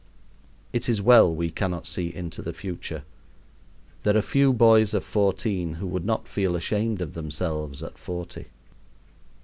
[0.73, 3.03] It is well we cannot see into the future.
[4.01, 8.47] There are few boys of fourteen who would not feel ashamed of themselves at forty.